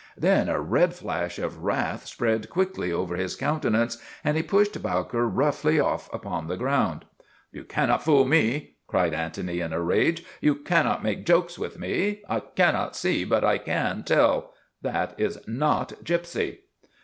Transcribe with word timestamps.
Then 0.17 0.49
a 0.49 0.59
red 0.59 0.95
flash 0.95 1.37
of 1.37 1.59
wrath 1.63 2.07
spread 2.07 2.49
quickly 2.49 2.91
over 2.91 3.15
his 3.17 3.35
countenance 3.35 3.99
and 4.23 4.35
he 4.35 4.41
pushed 4.41 4.81
Bowker 4.81 5.29
roughly 5.29 5.79
off 5.79 6.11
upon 6.11 6.47
the 6.47 6.57
ground." 6.57 7.05
You 7.53 7.63
cannot 7.63 8.01
fool 8.03 8.25
me!" 8.25 8.71
cried 8.87 9.13
Antony 9.13 9.59
in 9.59 9.71
a 9.71 9.79
rage." 9.79 10.23
You 10.41 10.55
cannot 10.55 11.03
make 11.03 11.27
jokes 11.27 11.59
with 11.59 11.77
me. 11.77 12.23
I 12.27 12.39
cannot 12.39 12.95
see, 12.95 13.25
but 13.25 13.43
I 13.43 13.59
can 13.59 14.01
tell. 14.01 14.53
That 14.81 15.13
is 15.19 15.37
not 15.45 15.89
Gypsy." 16.03 16.61